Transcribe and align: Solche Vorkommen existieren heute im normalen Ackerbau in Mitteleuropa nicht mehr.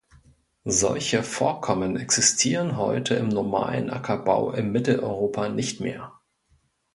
Solche 0.65 1.21
Vorkommen 1.21 1.95
existieren 1.95 2.75
heute 2.75 3.13
im 3.13 3.27
normalen 3.29 3.91
Ackerbau 3.91 4.51
in 4.51 4.71
Mitteleuropa 4.71 5.47
nicht 5.49 5.79
mehr. 5.79 6.13